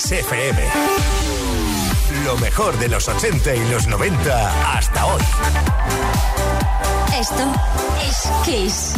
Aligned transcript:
Kiss 0.00 0.12
FM. 0.12 0.58
Lo 2.24 2.34
mejor 2.38 2.78
de 2.78 2.88
los 2.88 3.06
80 3.06 3.54
y 3.54 3.68
los 3.68 3.86
90 3.86 4.72
hasta 4.72 5.04
hoy. 5.04 5.20
Esto 7.18 7.44
es 8.08 8.30
Kiss. 8.42 8.94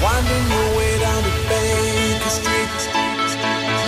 Winding 0.00 0.46
your 0.54 0.76
way 0.76 0.98
down 1.00 1.24
Baker 1.48 2.30
Street. 2.30 2.78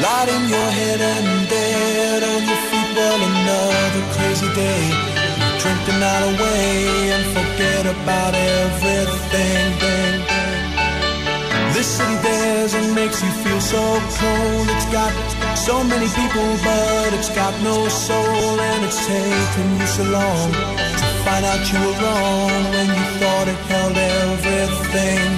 Lighting 0.03 0.49
your 0.49 0.71
head 0.79 1.01
and 1.01 1.49
dead 1.49 2.23
on 2.25 2.45
your 2.45 2.61
feet. 2.71 2.97
Well, 2.97 3.23
another 3.23 4.05
crazy 4.17 4.49
day. 4.53 4.91
Drink 5.61 5.81
the 5.87 5.93
night 6.01 6.25
away 6.35 7.13
and 7.13 7.25
forget 7.37 7.87
about 7.87 8.35
everything. 8.35 9.79
Bang, 9.79 10.27
bang. 10.27 10.63
This 11.73 11.87
city 11.87 12.17
dares 12.23 12.75
and 12.75 12.95
makes 12.97 13.23
you 13.23 13.31
feel 13.31 13.61
so 13.61 14.01
cold. 14.19 14.69
It's 14.71 14.87
got 14.87 15.42
so 15.57 15.85
many 15.85 16.09
people, 16.09 16.49
but 16.65 17.13
it's 17.13 17.29
got 17.31 17.55
no 17.63 17.89
soul, 17.89 18.61
and 18.61 18.85
it's 18.85 19.07
taken 19.07 19.67
you 19.79 19.87
so 19.87 20.05
long 20.05 20.53
to 20.53 21.07
find 21.25 21.45
out 21.45 21.63
you 21.73 21.79
were 21.79 21.97
wrong 22.03 22.63
when 22.75 22.89
you 22.99 23.05
thought 23.19 23.47
it 23.49 23.61
held 23.71 23.97
everything. 23.97 25.29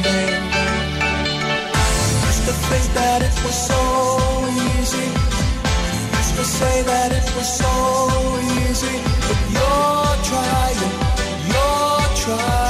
Used 2.29 2.45
to 2.49 2.55
think 2.69 2.87
that 2.95 3.21
it 3.29 3.37
was 3.45 3.57
so 3.71 3.83
easy. 4.79 5.09
Used 6.21 6.35
to 6.41 6.45
say 6.59 6.83
that 6.83 7.11
it 7.13 7.29
was 7.37 7.49
so 7.63 7.75
easy, 8.65 8.97
but 9.27 9.41
you're 9.57 10.17
trying, 10.31 10.93
you're 11.53 12.09
trying 12.23 12.64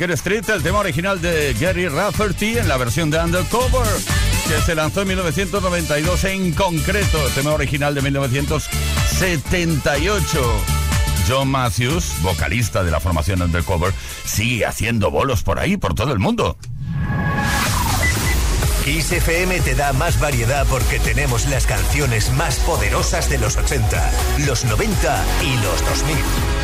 Street, 0.00 0.48
el 0.50 0.62
tema 0.62 0.78
original 0.78 1.20
de 1.20 1.56
Gary 1.58 1.88
Rafferty 1.88 2.56
en 2.56 2.68
la 2.68 2.76
versión 2.76 3.10
de 3.10 3.18
Undercover, 3.18 3.84
que 4.46 4.60
se 4.64 4.76
lanzó 4.76 5.02
en 5.02 5.08
1992 5.08 6.22
en 6.24 6.52
concreto, 6.52 7.26
el 7.26 7.32
tema 7.32 7.52
original 7.52 7.96
de 7.96 8.02
1978. 8.02 10.62
John 11.28 11.48
Matthews, 11.48 12.22
vocalista 12.22 12.84
de 12.84 12.92
la 12.92 13.00
formación 13.00 13.42
Undercover, 13.42 13.92
sigue 14.24 14.66
haciendo 14.66 15.10
bolos 15.10 15.42
por 15.42 15.58
ahí, 15.58 15.76
por 15.76 15.94
todo 15.94 16.12
el 16.12 16.20
mundo. 16.20 16.56
Kiss 18.84 19.08
te 19.08 19.74
da 19.74 19.92
más 19.94 20.20
variedad 20.20 20.64
porque 20.70 21.00
tenemos 21.00 21.48
las 21.48 21.66
canciones 21.66 22.32
más 22.34 22.60
poderosas 22.60 23.28
de 23.28 23.38
los 23.38 23.56
80, 23.56 24.12
los 24.46 24.64
90 24.64 25.24
y 25.42 25.56
los 25.56 25.84
2000. 25.84 26.57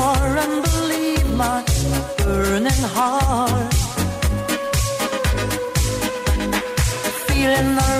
Close 0.00 0.36
and 0.44 0.56
believe 0.68 1.28
my 1.42 1.58
burning 2.18 2.82
heart. 2.96 3.74
Feeling 7.26 7.70
alright, 7.84 7.99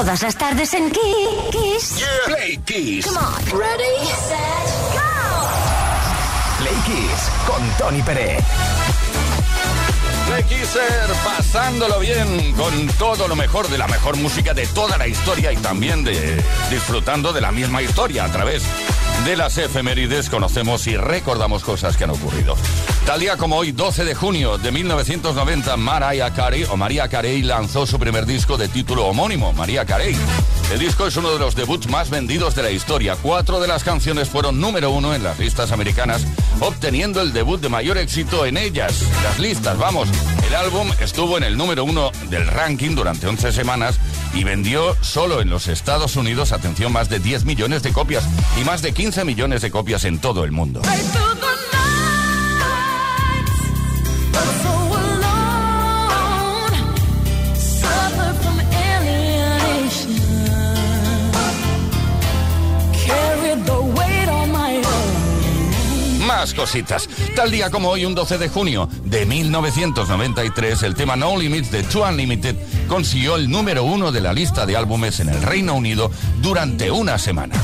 Todas 0.00 0.22
las 0.22 0.34
tardes 0.34 0.72
en 0.72 0.90
Kiss. 0.90 2.04
Play 2.24 2.56
Kiss. 2.64 3.06
Come 3.06 3.18
on. 3.18 3.58
Ready, 3.58 4.06
Tony 7.80 8.02
Pérez. 8.02 8.44
Kisser, 10.46 11.10
pasándolo 11.24 11.98
bien 11.98 12.52
con 12.52 12.86
todo 12.98 13.26
lo 13.26 13.34
mejor 13.36 13.68
de 13.68 13.78
la 13.78 13.88
mejor 13.88 14.18
música 14.18 14.52
de 14.52 14.66
toda 14.66 14.98
la 14.98 15.06
historia 15.06 15.50
y 15.50 15.56
también 15.56 16.04
de 16.04 16.42
disfrutando 16.70 17.32
de 17.32 17.40
la 17.40 17.52
misma 17.52 17.80
historia 17.80 18.26
a 18.26 18.32
través 18.32 18.62
de 19.24 19.34
las 19.34 19.56
efemérides 19.56 20.28
conocemos 20.28 20.86
y 20.88 20.96
recordamos 20.98 21.64
cosas 21.64 21.96
que 21.96 22.04
han 22.04 22.10
ocurrido. 22.10 22.54
Tal 23.10 23.18
día 23.18 23.36
como 23.36 23.56
hoy, 23.56 23.72
12 23.72 24.04
de 24.04 24.14
junio 24.14 24.56
de 24.56 24.70
1990, 24.70 25.76
Mariah 25.76 26.32
Carey 26.32 26.62
o 26.70 26.76
María 26.76 27.08
Carey 27.08 27.42
lanzó 27.42 27.84
su 27.84 27.98
primer 27.98 28.24
disco 28.24 28.56
de 28.56 28.68
título 28.68 29.06
homónimo, 29.06 29.52
María 29.52 29.84
Carey. 29.84 30.14
El 30.72 30.78
disco 30.78 31.08
es 31.08 31.16
uno 31.16 31.32
de 31.32 31.40
los 31.40 31.56
debuts 31.56 31.88
más 31.88 32.08
vendidos 32.08 32.54
de 32.54 32.62
la 32.62 32.70
historia. 32.70 33.16
Cuatro 33.20 33.58
de 33.58 33.66
las 33.66 33.82
canciones 33.82 34.28
fueron 34.28 34.60
número 34.60 34.92
uno 34.92 35.12
en 35.12 35.24
las 35.24 35.40
listas 35.40 35.72
americanas, 35.72 36.24
obteniendo 36.60 37.20
el 37.20 37.32
debut 37.32 37.60
de 37.60 37.68
mayor 37.68 37.98
éxito 37.98 38.46
en 38.46 38.56
ellas. 38.56 39.02
Las 39.24 39.40
listas, 39.40 39.76
vamos. 39.76 40.08
El 40.46 40.54
álbum 40.54 40.88
estuvo 41.00 41.36
en 41.36 41.42
el 41.42 41.56
número 41.56 41.82
uno 41.82 42.12
del 42.28 42.46
ranking 42.46 42.94
durante 42.94 43.26
11 43.26 43.50
semanas 43.50 43.98
y 44.34 44.44
vendió 44.44 44.96
solo 45.00 45.40
en 45.40 45.50
los 45.50 45.66
Estados 45.66 46.14
Unidos, 46.14 46.52
atención, 46.52 46.92
más 46.92 47.08
de 47.08 47.18
10 47.18 47.44
millones 47.44 47.82
de 47.82 47.92
copias 47.92 48.22
y 48.60 48.62
más 48.62 48.82
de 48.82 48.92
15 48.94 49.24
millones 49.24 49.62
de 49.62 49.72
copias 49.72 50.04
en 50.04 50.20
todo 50.20 50.44
el 50.44 50.52
mundo. 50.52 50.80
Cositas. 66.40 67.06
Tal 67.36 67.50
día 67.50 67.70
como 67.70 67.90
hoy, 67.90 68.06
un 68.06 68.14
12 68.14 68.38
de 68.38 68.48
junio 68.48 68.88
de 69.04 69.26
1993, 69.26 70.82
el 70.84 70.94
tema 70.94 71.14
No 71.14 71.36
Limits 71.36 71.70
de 71.70 71.82
Two 71.82 72.02
Unlimited 72.02 72.56
consiguió 72.88 73.36
el 73.36 73.50
número 73.50 73.84
uno 73.84 74.10
de 74.10 74.22
la 74.22 74.32
lista 74.32 74.64
de 74.64 74.74
álbumes 74.74 75.20
en 75.20 75.28
el 75.28 75.42
Reino 75.42 75.74
Unido 75.74 76.10
durante 76.40 76.90
una 76.90 77.18
semana. 77.18 77.56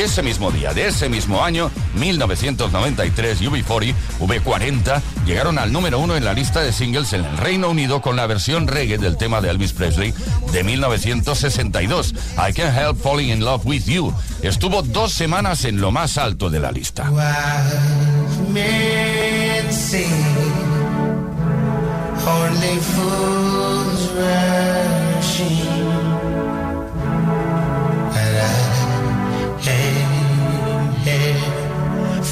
Ese 0.00 0.22
mismo 0.22 0.50
día, 0.50 0.72
de 0.72 0.86
ese 0.86 1.10
mismo 1.10 1.44
año, 1.44 1.70
1993, 1.96 3.42
UB40, 3.42 3.94
V40, 4.18 5.02
llegaron 5.26 5.58
al 5.58 5.74
número 5.74 5.98
uno 5.98 6.16
en 6.16 6.24
la 6.24 6.32
lista 6.32 6.62
de 6.62 6.72
singles 6.72 7.12
en 7.12 7.22
el 7.22 7.36
Reino 7.36 7.68
Unido 7.68 8.00
con 8.00 8.16
la 8.16 8.26
versión 8.26 8.66
reggae 8.66 8.96
del 8.96 9.18
tema 9.18 9.42
de 9.42 9.50
Elvis 9.50 9.74
Presley 9.74 10.14
de 10.52 10.64
1962, 10.64 12.14
I 12.32 12.52
Can't 12.54 12.78
Help 12.78 12.98
Falling 13.02 13.28
in 13.28 13.44
Love 13.44 13.66
with 13.66 13.84
You. 13.84 14.14
Estuvo 14.40 14.80
dos 14.80 15.12
semanas 15.12 15.66
en 15.66 15.82
lo 15.82 15.90
más 15.90 16.16
alto 16.16 16.48
de 16.48 16.60
la 16.60 16.72
lista. 16.72 17.10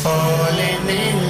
Falling 0.02 0.88
in 0.88 1.27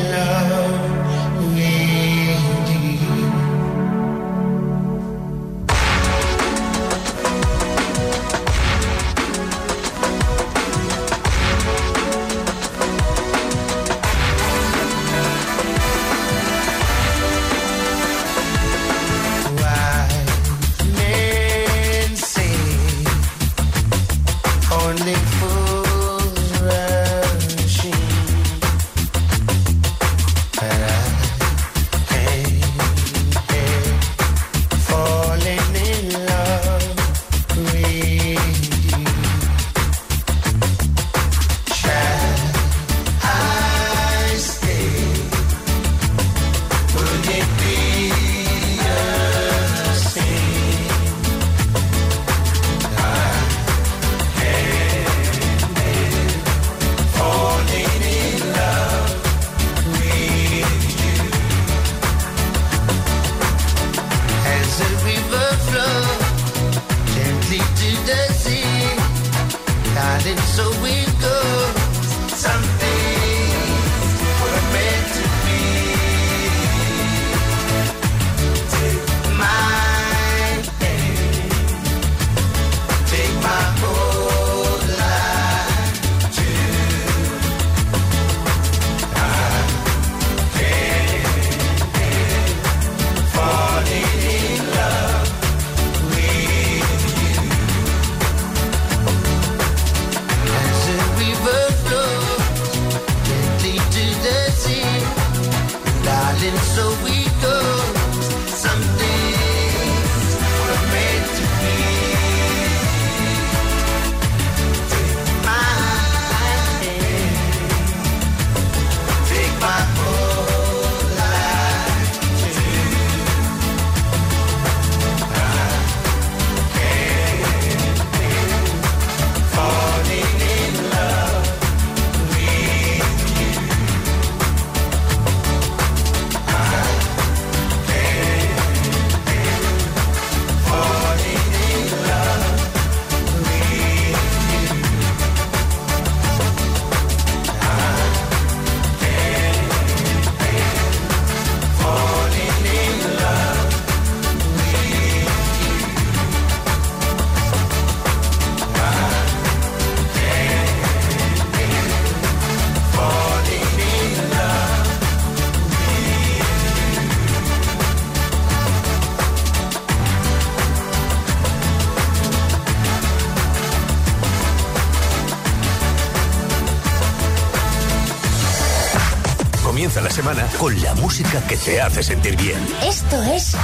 que 181.48 181.56
te 181.56 181.80
hace 181.80 182.02
sentir 182.02 182.36
bien. 182.36 182.58
Esto 182.82 183.20
es 183.24 183.56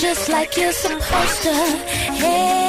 just 0.00 0.30
like 0.30 0.56
you're 0.56 0.72
supposed 0.72 1.42
to. 1.42 1.52
Hey, 1.52 2.59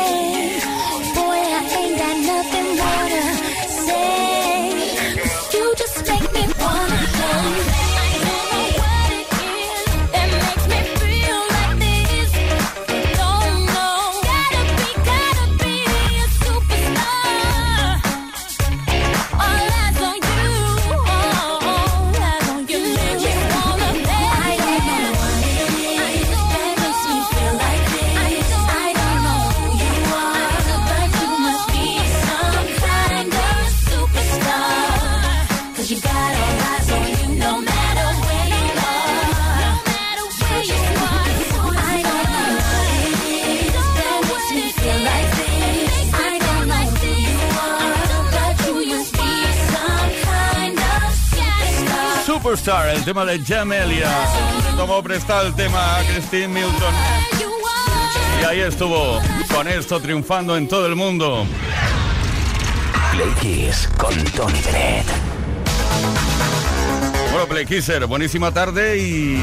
el 52.67 53.03
tema 53.03 53.25
de 53.25 53.39
Jamelia. 53.39 54.07
Tomó 54.77 55.01
prestado 55.01 55.47
el 55.47 55.55
tema 55.55 55.97
a 55.97 56.03
Christine 56.03 56.47
Milton. 56.47 56.93
Y 58.39 58.45
ahí 58.45 58.59
estuvo, 58.59 59.19
con 59.51 59.67
esto 59.67 59.99
triunfando 59.99 60.55
en 60.55 60.67
todo 60.67 60.85
el 60.85 60.95
mundo. 60.95 61.47
Play 63.13 63.31
Kiss 63.41 63.89
con 63.97 64.13
Tony 64.31 64.61
Bennett. 64.63 65.07
Bueno, 67.31 67.47
Play 67.47 67.65
Kisser, 67.65 68.05
buenísima 68.05 68.51
tarde 68.51 68.99
y, 68.99 69.41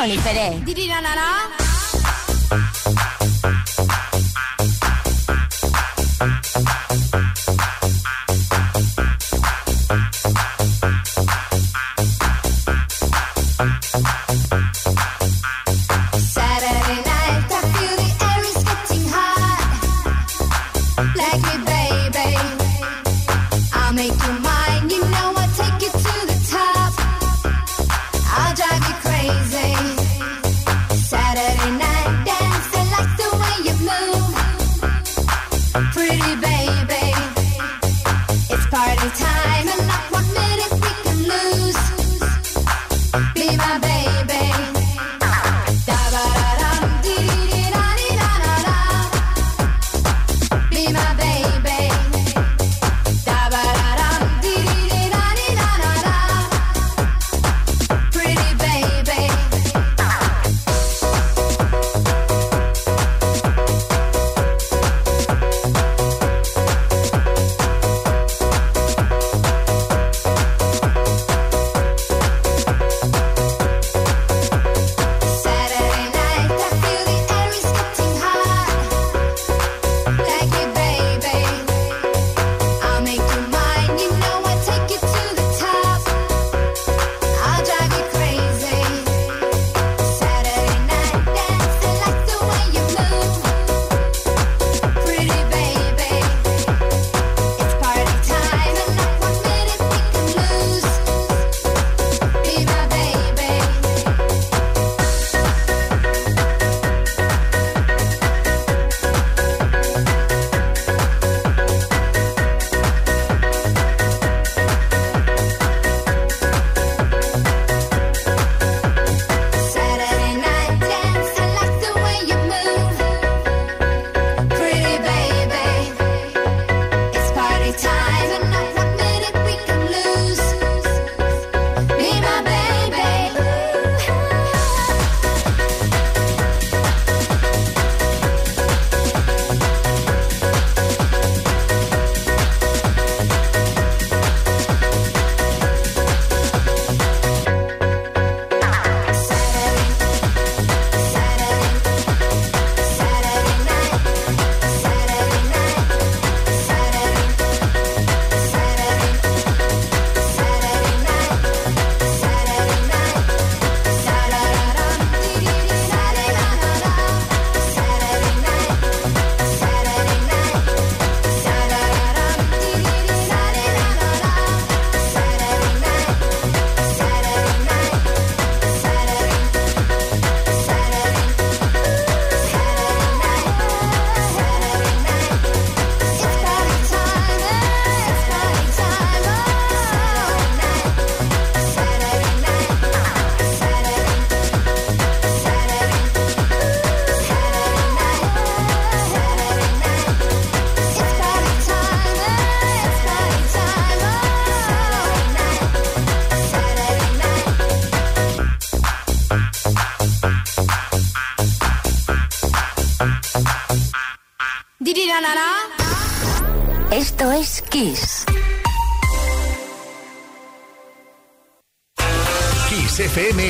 sono 0.00 0.12
i 0.14 0.18
Pelé? 0.18 0.60
Di 0.62 0.72
di 0.72 0.86
na 0.86 1.00
na 1.00 1.14
na. 1.14 1.59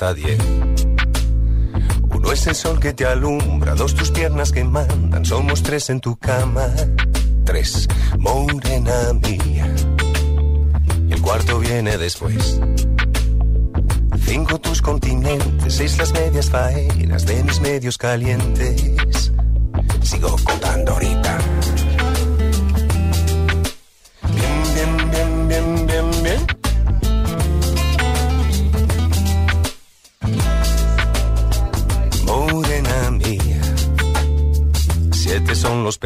hasta 0.00 0.14
diez. 0.14 0.38
Uno 2.08 2.32
es 2.32 2.46
el 2.46 2.54
sol 2.54 2.80
que 2.80 2.94
te 2.94 3.04
alumbra, 3.04 3.74
dos 3.74 3.94
tus 3.94 4.10
piernas 4.10 4.50
que 4.50 4.64
mandan, 4.64 5.26
somos 5.26 5.62
tres 5.62 5.90
en 5.90 6.00
tu 6.00 6.16
cama, 6.16 6.68
tres, 7.44 7.86
morena 8.18 9.12
mía. 9.12 9.74
El 11.10 11.20
cuarto 11.20 11.58
viene 11.58 11.98
después. 11.98 12.60
Cinco 14.24 14.58
tus 14.58 14.80
continentes, 14.80 15.74
seis 15.74 15.98
las 15.98 16.12
medias 16.14 16.48
faenas 16.48 17.26
de 17.26 17.44
mis 17.44 17.60
medios 17.60 17.98
calientes. 17.98 18.99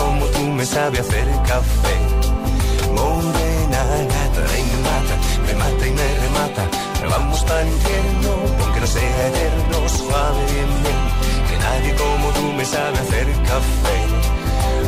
como 0.00 0.24
tú 0.26 0.42
me 0.58 0.64
sabe 0.64 0.98
hacer 0.98 1.28
café. 1.46 1.96
Morena 2.96 3.80
gata 4.14 4.42
y 4.58 4.62
me 4.70 4.78
mata, 4.88 5.14
me 5.46 5.54
mata 5.62 5.82
y 5.86 5.92
me 6.00 6.08
remata, 6.24 6.62
vamos 7.08 7.40
para 7.44 7.62
el 7.62 7.68
infierno, 7.68 8.30
aunque 8.60 8.80
no 8.80 8.86
sea 8.86 9.26
eterno, 9.28 9.76
suave 9.98 10.42
bien 10.52 10.72
bien, 10.84 11.00
que 11.48 11.56
nadie 11.66 11.90
como 12.02 12.26
tú 12.36 12.44
me 12.58 12.64
sabe 12.64 12.98
hacer 13.04 13.26
café. 13.50 13.98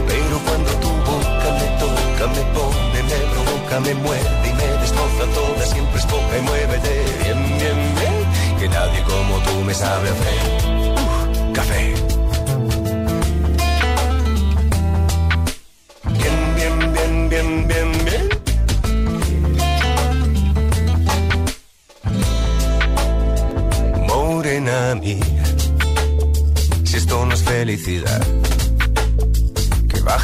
Pero 0.09 0.35
cuando 0.47 0.71
tu 0.85 0.91
boca 1.11 1.49
me 1.61 1.69
toca, 1.83 2.25
me 2.37 2.43
pone, 2.57 2.99
me 3.11 3.19
provoca, 3.33 3.81
me 3.87 3.95
muerde 3.95 4.45
y 4.51 4.55
me 4.61 4.67
destroza 4.83 5.25
toda, 5.39 5.63
siempre 5.67 5.99
es 6.01 6.07
poca 6.07 6.35
y 6.39 6.43
muévete 6.43 6.95
bien, 7.23 7.41
bien, 7.61 7.79
bien, 8.01 8.17
que 8.59 8.69
nadie 8.69 9.03
como 9.03 9.35
tú 9.47 9.55
me 9.67 9.75
sabe 9.75 10.09
hacer 10.15 11.53
café. 11.53 12.12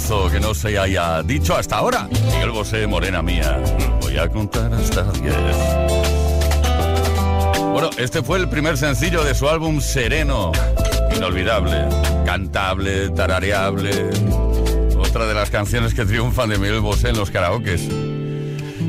Temazo 0.00 0.30
que 0.30 0.40
no 0.40 0.54
se 0.54 0.78
haya 0.78 1.22
dicho 1.22 1.56
hasta 1.56 1.76
ahora? 1.76 2.08
Miguel 2.10 2.50
Bosé, 2.50 2.86
morena 2.86 3.22
mía. 3.22 3.62
Voy 4.00 4.16
a 4.18 4.28
contar 4.28 4.72
hasta 4.72 5.04
10. 5.04 5.34
Bueno, 7.72 7.90
este 7.98 8.22
fue 8.22 8.38
el 8.38 8.48
primer 8.48 8.78
sencillo 8.78 9.22
de 9.22 9.34
su 9.34 9.48
álbum 9.48 9.80
Sereno. 9.80 10.52
Inolvidable, 11.14 11.86
cantable, 12.24 13.10
tarareable. 13.10 14.10
Otra 14.98 15.26
de 15.26 15.34
las 15.34 15.50
canciones 15.50 15.94
que 15.94 16.04
triunfan 16.04 16.48
de 16.50 16.58
Miguel 16.58 16.80
Bosé 16.80 17.10
en 17.10 17.18
los 17.18 17.30
karaokes. 17.30 17.88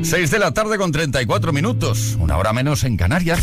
6 0.02 0.30
de 0.30 0.38
la 0.38 0.52
tarde 0.52 0.78
con 0.78 0.92
34 0.92 1.52
minutos. 1.52 2.16
Una 2.18 2.38
hora 2.38 2.52
menos 2.52 2.84
en 2.84 2.96
Canarias. 2.96 3.40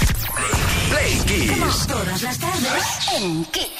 Play 0.89 1.19
Kiss. 1.25 1.88
Todas 1.88 2.21
las 2.21 2.39
tardes 2.39 2.99
en 3.17 3.45
Kiss. 3.45 3.79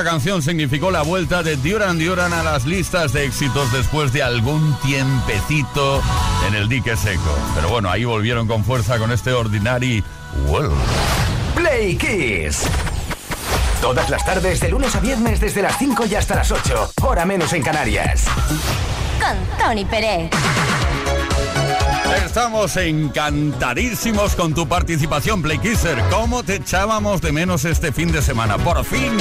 Esta 0.00 0.12
canción 0.12 0.40
significó 0.40 0.90
la 0.90 1.02
vuelta 1.02 1.42
de 1.42 1.56
Duran 1.56 1.98
Duran 1.98 2.32
a 2.32 2.42
las 2.42 2.64
listas 2.64 3.12
de 3.12 3.26
éxitos 3.26 3.70
después 3.70 4.14
de 4.14 4.22
algún 4.22 4.74
tiempecito 4.80 6.02
en 6.48 6.54
el 6.54 6.70
dique 6.70 6.96
seco. 6.96 7.38
Pero 7.54 7.68
bueno, 7.68 7.90
ahí 7.90 8.06
volvieron 8.06 8.46
con 8.46 8.64
fuerza 8.64 8.98
con 8.98 9.12
este 9.12 9.34
Ordinary 9.34 10.02
World. 10.46 10.74
Play 11.54 11.98
Kiss. 11.98 12.62
Todas 13.82 14.08
las 14.08 14.24
tardes, 14.24 14.60
de 14.60 14.70
lunes 14.70 14.96
a 14.96 15.00
viernes, 15.00 15.38
desde 15.38 15.60
las 15.60 15.76
5 15.76 16.06
y 16.06 16.14
hasta 16.14 16.34
las 16.34 16.50
8. 16.50 16.92
Hora 17.02 17.26
menos 17.26 17.52
en 17.52 17.62
Canarias. 17.62 18.24
Con 19.20 19.58
Tony 19.58 19.84
Pérez. 19.84 20.30
Estamos 22.16 22.76
encantadísimos 22.76 24.34
con 24.34 24.54
tu 24.54 24.66
participación, 24.68 25.42
Play 25.42 25.58
Kisser. 25.58 25.98
¿Cómo 26.10 26.42
te 26.42 26.56
echábamos 26.56 27.20
de 27.20 27.32
menos 27.32 27.64
este 27.64 27.92
fin 27.92 28.12
de 28.12 28.22
semana? 28.22 28.58
Por 28.58 28.84
fin 28.84 29.16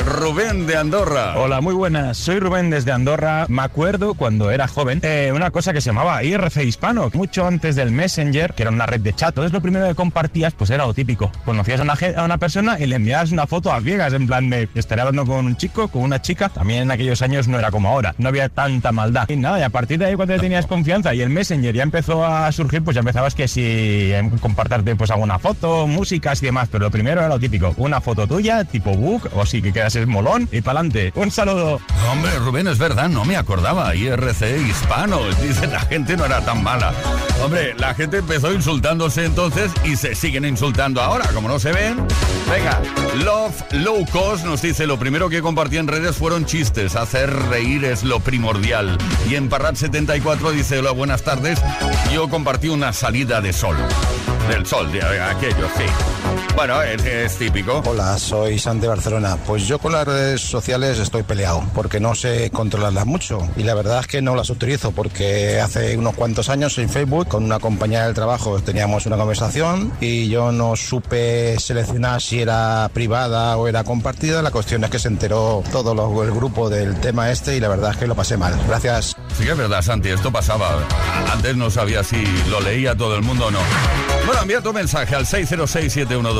Rubén 0.05 0.67
de 0.67 0.77
Andorra. 0.77 1.35
Hola, 1.35 1.61
muy 1.61 1.73
buenas. 1.73 2.17
Soy 2.17 2.39
Rubén 2.39 2.69
desde 2.69 2.91
Andorra. 2.91 3.47
Me 3.49 3.63
acuerdo 3.63 4.13
cuando 4.13 4.51
era 4.51 4.67
joven 4.67 4.99
eh, 5.01 5.31
una 5.33 5.49
cosa 5.49 5.73
que 5.73 5.81
se 5.81 5.87
llamaba 5.87 6.23
IRC 6.23 6.57
Hispano, 6.57 7.09
mucho 7.15 7.47
antes 7.47 7.75
del 7.75 7.91
Messenger, 7.91 8.53
que 8.53 8.61
era 8.61 8.71
una 8.71 8.85
red 8.85 9.01
de 9.01 9.13
chat. 9.13 9.29
Entonces 9.29 9.51
lo 9.51 9.61
primero 9.61 9.87
que 9.87 9.95
compartías 9.95 10.53
pues 10.53 10.69
era 10.69 10.85
lo 10.85 10.93
típico. 10.93 11.31
Conocías 11.43 11.79
a 11.79 11.83
una, 11.83 11.97
a 12.17 12.23
una 12.23 12.37
persona 12.37 12.79
y 12.79 12.85
le 12.85 12.97
enviabas 12.97 13.31
una 13.31 13.47
foto 13.47 13.73
a 13.73 13.81
ciegas, 13.81 14.13
en 14.13 14.27
plan 14.27 14.47
de 14.51 14.69
estaré 14.75 15.01
hablando 15.01 15.25
con 15.25 15.43
un 15.43 15.57
chico, 15.57 15.87
con 15.87 16.03
una 16.03 16.21
chica. 16.21 16.49
También 16.49 16.83
en 16.83 16.91
aquellos 16.91 17.23
años 17.23 17.47
no 17.47 17.57
era 17.57 17.71
como 17.71 17.89
ahora, 17.89 18.13
no 18.19 18.29
había 18.29 18.47
tanta 18.49 18.91
maldad. 18.91 19.27
Y 19.29 19.37
nada, 19.37 19.59
y 19.59 19.63
a 19.63 19.69
partir 19.69 19.97
de 19.97 20.05
ahí 20.05 20.15
cuando 20.15 20.37
tenías 20.37 20.67
confianza 20.67 21.15
y 21.15 21.21
el 21.21 21.31
Messenger 21.31 21.73
ya 21.73 21.81
empezó 21.81 22.23
a 22.23 22.51
surgir, 22.51 22.83
pues 22.83 22.93
ya 22.93 22.99
empezabas 22.99 23.33
que 23.33 23.47
si 23.47 24.11
em, 24.13 24.29
compartirte 24.37 24.95
pues 24.95 25.09
alguna 25.09 25.39
foto, 25.39 25.87
músicas 25.87 26.43
y 26.43 26.45
demás. 26.45 26.69
Pero 26.71 26.85
lo 26.85 26.91
primero 26.91 27.21
era 27.21 27.29
lo 27.29 27.39
típico, 27.39 27.73
una 27.77 28.01
foto 28.01 28.27
tuya, 28.27 28.65
tipo 28.65 28.93
book, 28.93 29.31
o 29.33 29.47
si 29.47 29.63
que 29.63 29.73
quedas 29.73 29.94
es 29.95 30.07
molón 30.07 30.47
y 30.51 30.61
pa'lante. 30.61 31.11
Un 31.15 31.31
saludo. 31.31 31.79
Hombre, 32.09 32.31
Rubén, 32.39 32.67
es 32.67 32.77
verdad, 32.77 33.09
no 33.09 33.25
me 33.25 33.37
acordaba. 33.37 33.95
IRC 33.95 34.57
hispano. 34.67 35.19
Dice, 35.41 35.67
la 35.67 35.81
gente 35.81 36.15
no 36.17 36.25
era 36.25 36.41
tan 36.41 36.63
mala. 36.63 36.93
Hombre, 37.43 37.73
la 37.77 37.93
gente 37.93 38.17
empezó 38.17 38.53
insultándose 38.53 39.25
entonces 39.25 39.71
y 39.83 39.95
se 39.95 40.15
siguen 40.15 40.45
insultando 40.45 41.01
ahora, 41.01 41.27
como 41.33 41.47
no 41.47 41.59
se 41.59 41.71
ven. 41.71 42.05
Venga, 42.49 42.81
Love 43.23 43.63
Low 43.71 44.05
Cost 44.11 44.45
nos 44.45 44.61
dice, 44.61 44.87
lo 44.87 44.97
primero 44.97 45.29
que 45.29 45.41
compartí 45.41 45.77
en 45.77 45.87
redes 45.87 46.15
fueron 46.15 46.45
chistes. 46.45 46.95
Hacer 46.95 47.31
reír 47.49 47.85
es 47.85 48.03
lo 48.03 48.19
primordial. 48.19 48.97
Y 49.29 49.35
en 49.35 49.49
Parrat74 49.49 50.51
dice, 50.51 50.79
hola, 50.79 50.91
buenas 50.91 51.23
tardes. 51.23 51.61
Yo 52.13 52.29
compartí 52.29 52.69
una 52.69 52.93
salida 52.93 53.41
de 53.41 53.53
sol. 53.53 53.77
Del 54.49 54.65
sol, 54.65 54.91
de 54.91 55.01
aquello, 55.01 55.67
sí. 55.75 56.24
Bueno, 56.55 56.81
es, 56.81 57.03
es 57.05 57.35
típico. 57.37 57.83
Hola, 57.85 58.17
soy 58.17 58.57
Santi 58.57 58.87
Barcelona. 58.87 59.37
Pues 59.45 59.67
yo 59.67 59.77
con 59.77 59.91
las 59.91 60.05
redes 60.07 60.39
sociales 60.41 60.97
estoy 60.99 61.23
peleado 61.23 61.63
porque 61.75 61.99
no 61.99 62.15
sé 62.15 62.49
controlarlas 62.49 63.05
mucho 63.05 63.39
y 63.57 63.63
la 63.63 63.73
verdad 63.75 63.99
es 63.99 64.07
que 64.07 64.21
no 64.21 64.35
las 64.35 64.49
utilizo 64.49 64.91
porque 64.91 65.59
hace 65.59 65.97
unos 65.97 66.15
cuantos 66.15 66.47
años 66.49 66.77
en 66.77 66.89
Facebook 66.89 67.27
con 67.27 67.43
una 67.43 67.59
compañera 67.59 68.05
del 68.05 68.15
trabajo 68.15 68.59
teníamos 68.61 69.05
una 69.05 69.17
conversación 69.17 69.91
y 69.99 70.29
yo 70.29 70.53
no 70.53 70.77
supe 70.77 71.59
seleccionar 71.59 72.21
si 72.21 72.39
era 72.41 72.89
privada 72.93 73.57
o 73.57 73.67
era 73.67 73.83
compartida. 73.83 74.41
La 74.41 74.51
cuestión 74.51 74.83
es 74.85 74.89
que 74.89 74.97
se 74.99 75.09
enteró 75.09 75.61
todo 75.73 75.93
lo- 75.93 76.23
el 76.23 76.31
grupo 76.31 76.69
del 76.69 76.95
tema 77.01 77.31
este 77.31 77.57
y 77.57 77.59
la 77.59 77.67
verdad 77.67 77.91
es 77.91 77.97
que 77.97 78.07
lo 78.07 78.15
pasé 78.15 78.37
mal. 78.37 78.57
Gracias. 78.65 79.13
Sí 79.37 79.43
que 79.43 79.51
es 79.51 79.57
verdad, 79.57 79.81
Santi, 79.81 80.07
esto 80.09 80.31
pasaba. 80.31 80.79
Antes 81.31 81.57
no 81.57 81.69
sabía 81.69 82.01
si 82.01 82.23
lo 82.49 82.61
leía 82.61 82.95
todo 82.95 83.15
el 83.17 83.21
mundo 83.23 83.47
o 83.47 83.51
no. 83.51 83.59
Bueno, 84.25 84.41
envía 84.41 84.61
tu 84.61 84.73
mensaje 84.73 85.13
al 85.13 85.25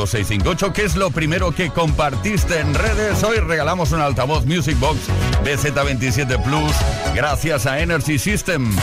606-712-658. 0.06 0.74
¿Qué 0.74 0.84
es 0.84 0.95
lo 0.95 1.12
primero 1.12 1.51
que 1.51 1.70
compartiste 1.70 2.60
en 2.60 2.74
redes? 2.74 3.24
Hoy 3.24 3.38
regalamos 3.38 3.91
un 3.91 4.01
altavoz 4.01 4.45
Music 4.45 4.80
Box 4.80 4.99
BZ27 5.43 6.41
Plus 6.43 6.74
gracias 7.14 7.66
a 7.66 7.80
Energy 7.80 8.18
System. 8.18 8.76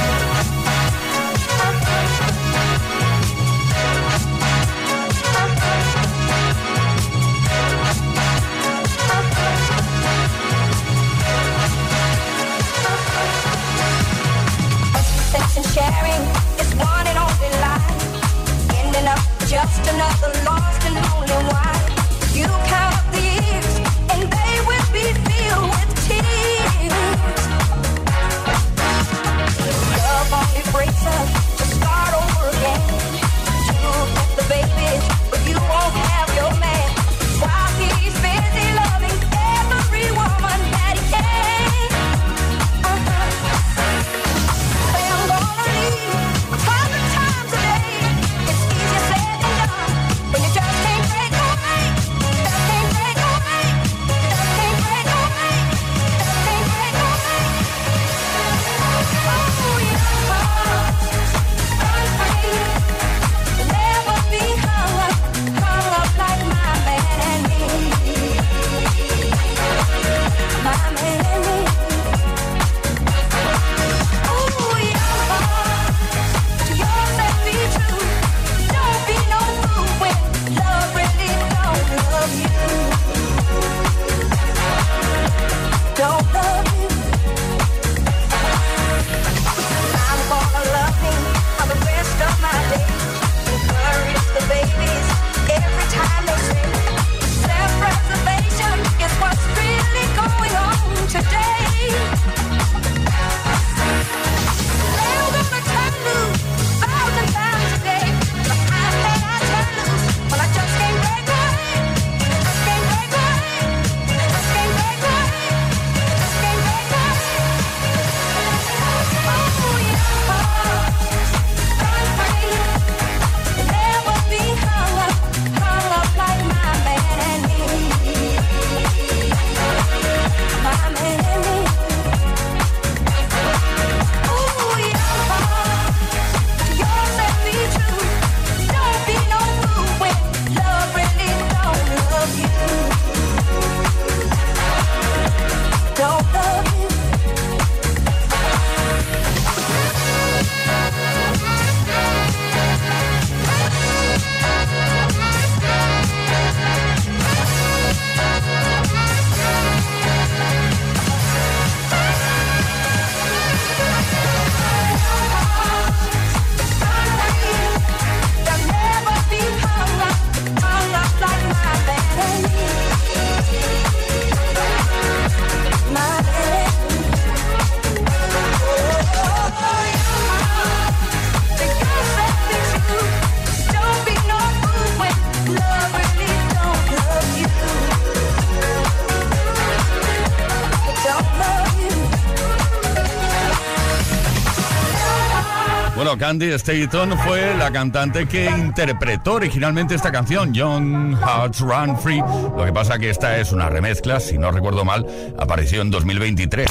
Bueno, 196.02 196.18
Candy 196.18 196.50
Staton 196.50 197.16
fue 197.16 197.54
la 197.54 197.70
cantante 197.70 198.26
que 198.26 198.46
interpretó 198.46 199.34
originalmente 199.34 199.94
esta 199.94 200.10
canción, 200.10 200.52
Young 200.52 201.16
Hearts 201.16 201.60
Run 201.60 201.96
Free. 201.96 202.18
Lo 202.18 202.64
que 202.64 202.72
pasa 202.72 202.98
que 202.98 203.08
esta 203.08 203.38
es 203.38 203.52
una 203.52 203.68
remezcla, 203.68 204.18
si 204.18 204.36
no 204.36 204.50
recuerdo 204.50 204.84
mal, 204.84 205.06
apareció 205.38 205.80
en 205.80 205.92
2023. 205.92 206.68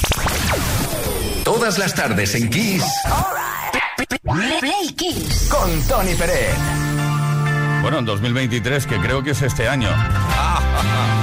Todas 1.44 1.78
las 1.78 1.94
tardes 1.94 2.34
en 2.34 2.50
Kiss. 2.50 2.84
Play 4.60 4.92
Kiss. 4.94 5.48
Con 5.50 5.82
Tony 5.88 6.14
Pérez. 6.14 6.54
Bueno, 7.80 8.00
en 8.00 8.04
2023, 8.04 8.86
que 8.86 8.98
creo 8.98 9.22
que 9.22 9.30
es 9.30 9.40
este 9.40 9.66
año. 9.66 9.88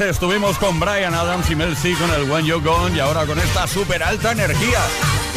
Antes 0.00 0.16
estuvimos 0.16 0.56
con 0.56 0.80
Brian 0.80 1.12
Adams 1.12 1.50
y 1.50 1.54
Mel 1.54 1.76
C 1.76 1.92
con 1.92 2.10
el 2.14 2.22
When 2.30 2.46
You 2.46 2.62
Gone 2.62 2.96
y 2.96 3.00
ahora 3.00 3.26
con 3.26 3.38
esta 3.38 3.66
super 3.66 4.02
alta 4.02 4.32
energía. 4.32 4.78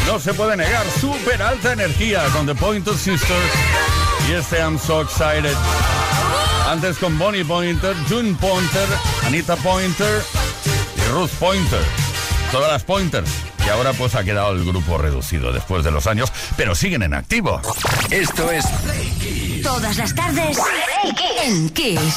No 0.07 0.21
se 0.21 0.33
puede 0.33 0.55
negar, 0.55 0.85
super 1.01 1.41
alta 1.41 1.73
energía 1.73 2.23
con 2.31 2.45
The 2.45 2.55
Pointer 2.55 2.95
Sisters 2.95 3.51
y 4.29 4.31
este 4.31 4.59
I'm 4.59 4.79
So 4.79 5.01
Excited. 5.01 5.53
Antes 6.69 6.97
con 6.97 7.19
Bonnie 7.19 7.43
Pointer, 7.43 7.93
June 8.07 8.37
Pointer, 8.39 8.87
Anita 9.25 9.57
Pointer 9.57 10.23
y 10.95 11.11
Ruth 11.11 11.31
Pointer. 11.41 11.83
Todas 12.49 12.71
las 12.71 12.83
Pointers. 12.85 13.29
Y 13.65 13.69
ahora 13.69 13.91
pues 13.91 14.15
ha 14.15 14.23
quedado 14.23 14.53
el 14.53 14.63
grupo 14.63 14.97
reducido 14.97 15.51
después 15.51 15.83
de 15.83 15.91
los 15.91 16.07
años, 16.07 16.31
pero 16.55 16.73
siguen 16.73 17.03
en 17.03 17.13
activo. 17.15 17.61
Esto 18.09 18.49
es 18.49 18.63
Todas 19.61 19.97
las 19.97 20.15
tardes 20.15 20.57
en 21.43 21.69
Kiss. 21.71 22.15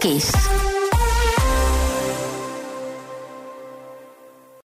Kiss. 0.00 0.35